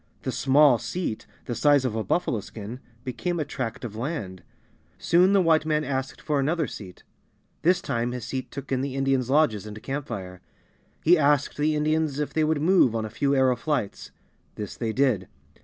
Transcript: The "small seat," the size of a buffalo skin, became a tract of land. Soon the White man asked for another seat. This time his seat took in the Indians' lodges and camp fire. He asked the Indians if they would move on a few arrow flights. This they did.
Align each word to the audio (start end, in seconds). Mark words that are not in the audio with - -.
The 0.23 0.31
"small 0.31 0.79
seat," 0.79 1.27
the 1.45 1.53
size 1.53 1.85
of 1.85 1.93
a 1.95 2.03
buffalo 2.03 2.39
skin, 2.39 2.79
became 3.03 3.39
a 3.39 3.45
tract 3.45 3.85
of 3.85 3.95
land. 3.95 4.41
Soon 4.97 5.31
the 5.31 5.41
White 5.43 5.63
man 5.63 5.83
asked 5.83 6.19
for 6.21 6.39
another 6.39 6.65
seat. 6.65 7.03
This 7.61 7.81
time 7.83 8.11
his 8.11 8.25
seat 8.25 8.49
took 8.49 8.71
in 8.71 8.81
the 8.81 8.95
Indians' 8.95 9.29
lodges 9.29 9.67
and 9.67 9.83
camp 9.83 10.07
fire. 10.07 10.41
He 11.03 11.19
asked 11.19 11.55
the 11.55 11.75
Indians 11.75 12.17
if 12.17 12.33
they 12.33 12.43
would 12.43 12.63
move 12.63 12.95
on 12.95 13.05
a 13.05 13.11
few 13.11 13.35
arrow 13.35 13.55
flights. 13.55 14.09
This 14.55 14.75
they 14.75 14.91
did. 14.91 15.27